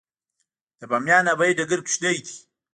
د 0.79 0.81
بامیان 0.91 1.25
هوايي 1.33 1.53
ډګر 1.57 1.79
کوچنی 1.85 2.17
دی 2.25 2.35